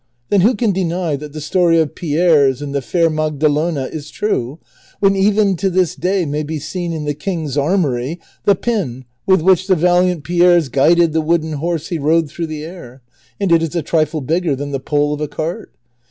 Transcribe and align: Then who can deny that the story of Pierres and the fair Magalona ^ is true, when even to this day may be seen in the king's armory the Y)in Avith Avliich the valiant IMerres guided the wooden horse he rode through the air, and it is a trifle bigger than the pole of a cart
Then 0.29 0.41
who 0.41 0.55
can 0.55 0.71
deny 0.71 1.15
that 1.15 1.31
the 1.31 1.39
story 1.39 1.77
of 1.79 1.93
Pierres 1.93 2.59
and 2.59 2.73
the 2.73 2.81
fair 2.81 3.07
Magalona 3.07 3.85
^ 3.87 3.91
is 3.93 4.09
true, 4.09 4.57
when 4.99 5.15
even 5.15 5.55
to 5.57 5.69
this 5.69 5.93
day 5.93 6.25
may 6.25 6.41
be 6.41 6.57
seen 6.57 6.91
in 6.91 7.05
the 7.05 7.13
king's 7.13 7.55
armory 7.55 8.19
the 8.45 8.55
Y)in 8.55 9.05
Avith 9.29 9.41
Avliich 9.43 9.67
the 9.67 9.75
valiant 9.75 10.23
IMerres 10.23 10.71
guided 10.71 11.13
the 11.13 11.21
wooden 11.21 11.53
horse 11.53 11.89
he 11.89 11.99
rode 11.99 12.31
through 12.31 12.47
the 12.47 12.63
air, 12.65 13.03
and 13.39 13.51
it 13.51 13.61
is 13.61 13.75
a 13.75 13.83
trifle 13.83 14.21
bigger 14.21 14.55
than 14.55 14.71
the 14.71 14.79
pole 14.79 15.13
of 15.13 15.21
a 15.21 15.27
cart 15.27 15.71